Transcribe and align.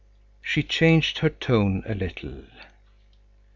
She 0.41 0.63
changed 0.63 1.19
her 1.19 1.29
tone 1.29 1.83
a 1.85 1.93
little. 1.93 2.45